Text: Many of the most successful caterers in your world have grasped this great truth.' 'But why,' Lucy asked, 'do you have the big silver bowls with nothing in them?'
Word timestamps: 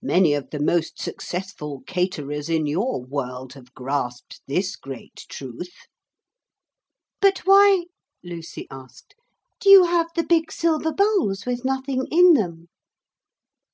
Many 0.00 0.32
of 0.32 0.48
the 0.48 0.58
most 0.58 0.98
successful 0.98 1.82
caterers 1.86 2.48
in 2.48 2.64
your 2.66 3.02
world 3.04 3.52
have 3.52 3.74
grasped 3.74 4.40
this 4.48 4.74
great 4.74 5.26
truth.' 5.28 5.86
'But 7.20 7.40
why,' 7.40 7.84
Lucy 8.24 8.66
asked, 8.70 9.14
'do 9.60 9.68
you 9.68 9.84
have 9.84 10.06
the 10.16 10.24
big 10.24 10.50
silver 10.50 10.92
bowls 10.94 11.44
with 11.44 11.62
nothing 11.62 12.06
in 12.10 12.32
them?' 12.32 12.68